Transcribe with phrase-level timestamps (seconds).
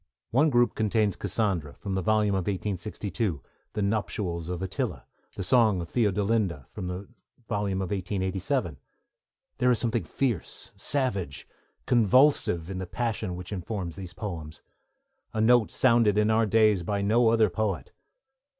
[0.31, 5.79] One group contains Cassandra, from the volume of 1862, The Nuptials of Attila, The Song
[5.79, 7.07] of Theodolinda, from the
[7.47, 8.79] volume of 1887.
[9.59, 11.47] There is something fierce, savage,
[11.85, 14.63] convulsive, in the passion which informs these poems;
[15.35, 17.91] a note sounded in our days by no other poet.